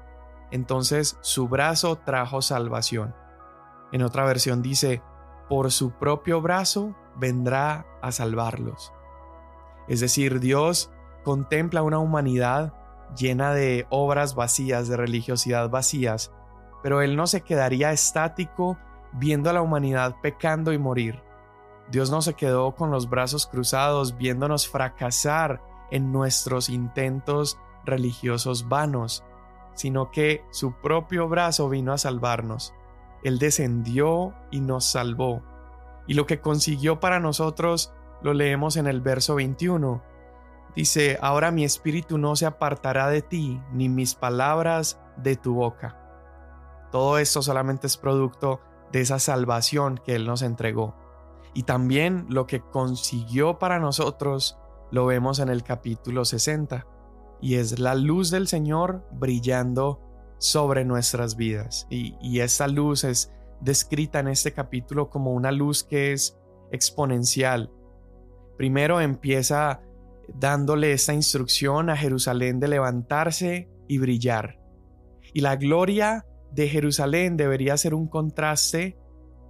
Entonces 0.52 1.18
su 1.22 1.48
brazo 1.48 1.96
trajo 1.98 2.42
salvación. 2.42 3.16
En 3.92 4.04
otra 4.04 4.24
versión 4.24 4.62
dice, 4.62 5.02
por 5.50 5.72
su 5.72 5.92
propio 5.92 6.42
brazo 6.42 6.96
vendrá 7.18 7.88
a 8.04 8.12
salvarlos. 8.12 8.94
Es 9.88 10.00
decir, 10.00 10.40
Dios 10.40 10.92
contempla 11.24 11.82
una 11.82 11.98
humanidad 11.98 12.74
llena 13.18 13.54
de 13.54 13.88
obras 13.90 14.36
vacías, 14.36 14.88
de 14.88 14.98
religiosidad 14.98 15.70
vacías, 15.70 16.32
pero 16.84 17.02
Él 17.02 17.16
no 17.16 17.28
se 17.28 17.42
quedaría 17.42 17.92
estático 17.92 18.78
viendo 19.14 19.50
a 19.50 19.54
la 19.54 19.62
humanidad 19.62 20.16
pecando 20.22 20.72
y 20.74 20.78
morir. 20.78 21.22
Dios 21.92 22.12
no 22.12 22.22
se 22.22 22.36
quedó 22.36 22.76
con 22.76 22.92
los 22.92 23.10
brazos 23.10 23.48
cruzados 23.48 24.18
viéndonos 24.18 24.68
fracasar 24.68 25.62
en 25.92 26.12
nuestros 26.12 26.70
intentos 26.70 27.58
religiosos 27.84 28.68
vanos, 28.70 29.24
sino 29.74 30.12
que 30.12 30.44
su 30.52 30.74
propio 30.74 31.28
brazo 31.28 31.70
vino 31.70 31.92
a 31.94 31.98
salvarnos. 31.98 32.74
Él 33.24 33.40
descendió 33.40 34.34
y 34.52 34.60
nos 34.60 34.86
salvó. 34.86 35.42
Y 36.08 36.14
lo 36.14 36.26
que 36.26 36.42
consiguió 36.42 37.00
para 37.00 37.20
nosotros 37.20 37.94
lo 38.22 38.34
leemos 38.34 38.78
en 38.78 38.88
el 38.88 39.02
verso 39.02 39.36
21. 39.36 40.02
Dice, 40.80 41.18
ahora 41.22 41.52
mi 41.52 41.66
espíritu 41.66 42.18
no 42.18 42.38
se 42.38 42.46
apartará 42.46 43.10
de 43.10 43.22
ti, 43.22 43.62
ni 43.74 43.90
mis 43.90 44.16
palabras 44.16 44.98
de 45.18 45.36
tu 45.36 45.56
boca. 45.56 46.88
Todo 46.90 47.18
esto 47.18 47.42
solamente 47.42 47.86
es 47.86 47.98
producto 47.98 48.62
de 48.94 49.02
esa 49.02 49.20
salvación 49.20 50.00
que 50.06 50.16
Él 50.16 50.26
nos 50.26 50.42
entregó. 50.42 50.96
Y 51.54 51.64
también 51.64 52.28
lo 52.30 52.48
que 52.48 52.62
consiguió 52.62 53.60
para 53.60 53.80
nosotros 53.80 54.58
lo 54.90 55.06
vemos 55.06 55.40
en 55.40 55.50
el 55.50 55.64
capítulo 55.64 56.24
60, 56.24 56.88
y 57.42 57.56
es 57.56 57.78
la 57.78 57.94
luz 57.94 58.32
del 58.32 58.48
Señor 58.48 59.06
brillando 59.12 60.00
sobre 60.38 60.86
nuestras 60.86 61.36
vidas. 61.36 61.88
Y, 61.90 62.16
y 62.22 62.40
esta 62.40 62.70
luz 62.70 63.04
es 63.04 63.34
descrita 63.60 64.22
en 64.22 64.30
este 64.30 64.54
capítulo 64.54 65.10
como 65.10 65.34
una 65.34 65.52
luz 65.52 65.84
que 65.84 66.14
es 66.14 66.40
exponencial. 66.72 67.70
Primero 68.56 69.02
empieza 69.02 69.82
dándole 70.36 70.94
esta 70.94 71.14
instrucción 71.14 71.90
a 71.90 71.98
Jerusalén 71.98 72.60
de 72.60 72.68
levantarse 72.68 73.70
y 73.88 73.98
brillar. 73.98 74.60
Y 75.34 75.42
la 75.42 75.56
gloria 75.56 76.26
de 76.52 76.68
Jerusalén 76.68 77.38
debería 77.38 77.78
ser 77.78 77.94
un 77.94 78.08
contraste 78.08 78.98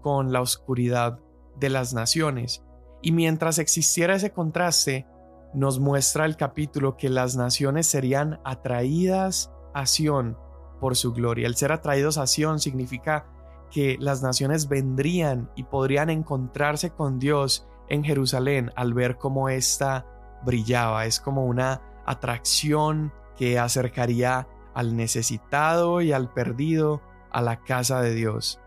con 0.01 0.31
la 0.31 0.41
oscuridad 0.41 1.19
de 1.59 1.69
las 1.69 1.93
naciones. 1.93 2.63
Y 3.01 3.11
mientras 3.11 3.59
existiera 3.59 4.15
ese 4.15 4.31
contraste, 4.31 5.07
nos 5.53 5.79
muestra 5.79 6.25
el 6.25 6.35
capítulo 6.35 6.97
que 6.97 7.09
las 7.09 7.35
naciones 7.35 7.87
serían 7.87 8.39
atraídas 8.43 9.51
a 9.73 9.85
Sión 9.85 10.37
por 10.79 10.95
su 10.95 11.13
gloria. 11.13 11.47
El 11.47 11.55
ser 11.55 11.71
atraídos 11.71 12.17
a 12.17 12.27
Sión 12.27 12.59
significa 12.59 13.25
que 13.71 13.97
las 13.99 14.21
naciones 14.21 14.67
vendrían 14.67 15.49
y 15.55 15.63
podrían 15.63 16.09
encontrarse 16.09 16.91
con 16.91 17.19
Dios 17.19 17.67
en 17.87 18.03
Jerusalén 18.03 18.71
al 18.75 18.93
ver 18.93 19.17
cómo 19.17 19.49
ésta 19.49 20.05
brillaba. 20.43 21.05
Es 21.05 21.19
como 21.19 21.45
una 21.45 21.81
atracción 22.05 23.13
que 23.37 23.59
acercaría 23.59 24.47
al 24.73 24.95
necesitado 24.95 26.01
y 26.01 26.11
al 26.11 26.31
perdido 26.31 27.01
a 27.31 27.41
la 27.41 27.63
casa 27.63 28.01
de 28.01 28.13
Dios. 28.13 28.59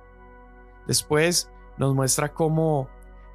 Después 0.87 1.51
nos 1.79 1.95
muestra 1.95 2.33
cómo 2.33 2.89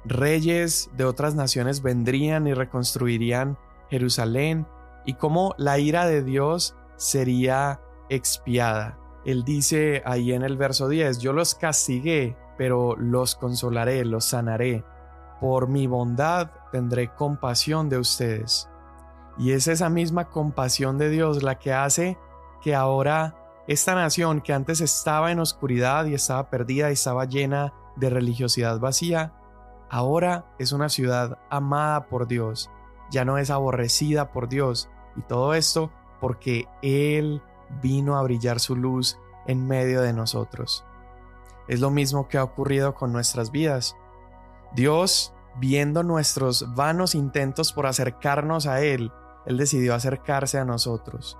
reyes 0.04 0.90
de 0.96 1.04
otras 1.04 1.34
naciones 1.34 1.82
vendrían 1.82 2.46
y 2.46 2.54
reconstruirían 2.54 3.58
Jerusalén 3.90 4.66
y 5.04 5.14
cómo 5.14 5.54
la 5.58 5.78
ira 5.78 6.06
de 6.06 6.22
Dios 6.22 6.76
sería 6.96 7.80
expiada. 8.08 8.98
Él 9.24 9.44
dice 9.44 10.02
ahí 10.04 10.32
en 10.32 10.42
el 10.42 10.56
verso 10.56 10.88
10, 10.88 11.18
yo 11.18 11.32
los 11.32 11.54
castigué, 11.54 12.36
pero 12.56 12.96
los 12.96 13.34
consolaré, 13.34 14.04
los 14.04 14.24
sanaré. 14.24 14.84
Por 15.40 15.68
mi 15.68 15.86
bondad 15.86 16.50
tendré 16.70 17.14
compasión 17.14 17.88
de 17.88 17.98
ustedes. 17.98 18.68
Y 19.38 19.52
es 19.52 19.68
esa 19.68 19.88
misma 19.88 20.30
compasión 20.30 20.98
de 20.98 21.10
Dios 21.10 21.42
la 21.42 21.58
que 21.58 21.72
hace 21.72 22.18
que 22.60 22.74
ahora 22.74 23.36
esta 23.68 23.94
nación 23.94 24.40
que 24.40 24.52
antes 24.52 24.80
estaba 24.80 25.30
en 25.30 25.40
oscuridad 25.40 26.06
y 26.06 26.14
estaba 26.14 26.50
perdida 26.50 26.90
y 26.90 26.94
estaba 26.94 27.26
llena 27.26 27.74
de 27.96 28.10
religiosidad 28.10 28.80
vacía, 28.80 29.34
ahora 29.90 30.46
es 30.58 30.72
una 30.72 30.88
ciudad 30.88 31.38
amada 31.50 32.08
por 32.08 32.26
Dios, 32.26 32.70
ya 33.10 33.24
no 33.24 33.38
es 33.38 33.50
aborrecida 33.50 34.32
por 34.32 34.48
Dios. 34.48 34.88
Y 35.16 35.22
todo 35.22 35.54
esto 35.54 35.90
porque 36.20 36.66
Él 36.82 37.42
vino 37.82 38.16
a 38.16 38.22
brillar 38.22 38.60
su 38.60 38.74
luz 38.74 39.18
en 39.46 39.66
medio 39.66 40.00
de 40.00 40.12
nosotros. 40.12 40.84
Es 41.68 41.80
lo 41.80 41.90
mismo 41.90 42.28
que 42.28 42.38
ha 42.38 42.44
ocurrido 42.44 42.94
con 42.94 43.12
nuestras 43.12 43.50
vidas. 43.50 43.96
Dios, 44.74 45.34
viendo 45.58 46.02
nuestros 46.02 46.74
vanos 46.74 47.14
intentos 47.14 47.72
por 47.72 47.86
acercarnos 47.86 48.66
a 48.66 48.80
Él, 48.80 49.12
Él 49.46 49.56
decidió 49.56 49.94
acercarse 49.94 50.58
a 50.58 50.64
nosotros 50.64 51.36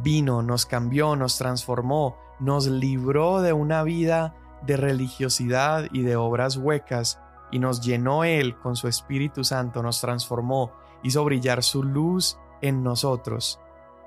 vino, 0.00 0.42
nos 0.42 0.66
cambió, 0.66 1.16
nos 1.16 1.36
transformó, 1.36 2.16
nos 2.38 2.66
libró 2.66 3.40
de 3.40 3.52
una 3.52 3.82
vida 3.82 4.34
de 4.62 4.76
religiosidad 4.76 5.88
y 5.92 6.02
de 6.02 6.16
obras 6.16 6.56
huecas, 6.56 7.20
y 7.50 7.58
nos 7.58 7.82
llenó 7.82 8.24
Él 8.24 8.58
con 8.58 8.76
su 8.76 8.88
Espíritu 8.88 9.44
Santo, 9.44 9.82
nos 9.82 10.00
transformó, 10.00 10.72
hizo 11.02 11.24
brillar 11.24 11.62
su 11.62 11.82
luz 11.82 12.38
en 12.62 12.82
nosotros. 12.82 13.60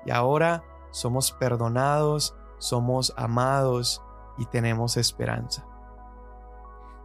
Y 0.04 0.10
ahora 0.10 0.64
somos 0.90 1.30
perdonados, 1.32 2.34
somos 2.58 3.12
amados 3.16 4.02
y 4.38 4.46
tenemos 4.46 4.96
esperanza. 4.96 5.64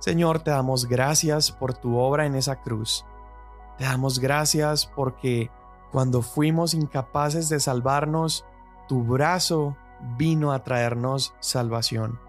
Señor, 0.02 0.40
te 0.40 0.50
damos 0.50 0.88
gracias 0.88 1.52
por 1.52 1.76
tu 1.76 1.96
obra 1.96 2.26
en 2.26 2.34
esa 2.34 2.64
cruz. 2.64 3.06
Te 3.78 3.84
damos 3.84 4.18
gracias 4.18 4.88
porque 4.88 5.52
cuando 5.92 6.24
fuimos 6.24 6.74
incapaces 6.74 7.50
de 7.50 7.60
salvarnos, 7.60 8.44
tu 8.88 9.04
brazo 9.04 9.78
vino 10.18 10.54
a 10.54 10.64
traernos 10.64 11.36
salvación. 11.40 12.20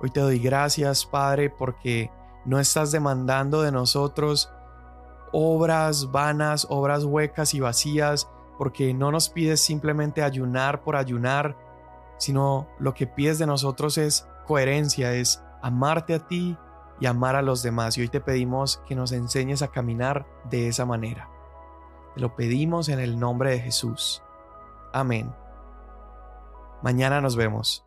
Hoy 0.00 0.08
te 0.08 0.20
doy 0.20 0.38
gracias, 0.38 1.04
Padre, 1.04 1.50
porque 1.50 2.10
no 2.46 2.58
estás 2.58 2.92
demandando 2.92 3.60
de 3.60 3.72
nosotros 3.72 4.50
obras 5.32 6.10
vanas, 6.12 6.66
obras 6.70 7.04
huecas 7.04 7.52
y 7.52 7.60
vacías, 7.60 8.26
porque 8.56 8.94
no 8.94 9.12
nos 9.12 9.28
pides 9.28 9.60
simplemente 9.60 10.22
ayunar 10.22 10.82
por 10.82 10.96
ayunar, 10.96 11.58
sino 12.16 12.68
lo 12.78 12.94
que 12.94 13.06
pides 13.06 13.38
de 13.38 13.46
nosotros 13.46 13.98
es 13.98 14.26
coherencia, 14.46 15.12
es 15.12 15.42
amarte 15.60 16.14
a 16.14 16.20
ti 16.20 16.56
y 17.00 17.06
amar 17.06 17.36
a 17.36 17.42
los 17.42 17.62
demás. 17.62 17.96
Y 17.96 18.02
hoy 18.02 18.08
te 18.08 18.20
pedimos 18.20 18.82
que 18.86 18.94
nos 18.94 19.12
enseñes 19.12 19.62
a 19.62 19.68
caminar 19.68 20.26
de 20.50 20.68
esa 20.68 20.84
manera. 20.84 21.28
Te 22.14 22.20
lo 22.20 22.34
pedimos 22.34 22.88
en 22.88 22.98
el 22.98 23.18
nombre 23.18 23.50
de 23.50 23.60
Jesús. 23.60 24.22
Amén. 24.92 25.32
Mañana 26.82 27.20
nos 27.20 27.36
vemos. 27.36 27.85